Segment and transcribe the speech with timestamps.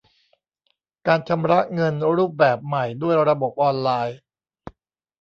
[1.07, 4.17] การชำระเงินรูปแบบใหม่ด้วยระบบออนไลน์